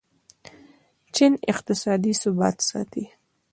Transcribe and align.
چین 1.15 1.33
اقتصادي 1.51 2.13
ثبات 2.23 2.57
ساتي. 2.69 3.05